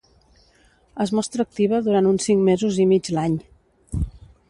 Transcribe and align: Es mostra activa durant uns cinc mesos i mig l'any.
Es 1.05 1.13
mostra 1.19 1.45
activa 1.49 1.83
durant 1.89 2.09
uns 2.15 2.29
cinc 2.31 2.45
mesos 2.51 2.83
i 2.87 2.91
mig 2.95 3.15
l'any. 3.19 3.41